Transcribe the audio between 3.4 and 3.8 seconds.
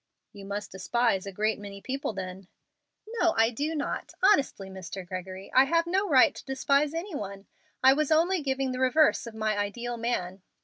do